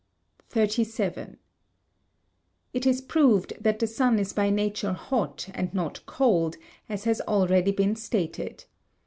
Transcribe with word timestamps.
37. 0.49 1.37
It 2.73 2.87
is 2.87 3.01
proved 3.01 3.53
that 3.61 3.77
the 3.77 3.85
sun 3.85 4.17
is 4.17 4.33
by 4.33 4.49
nature 4.49 4.93
hot 4.93 5.47
and 5.53 5.71
not 5.75 6.03
cold, 6.07 6.57
as 6.89 7.03
has 7.03 7.21
already 7.21 7.71
been 7.71 7.95
stated. 7.95 8.65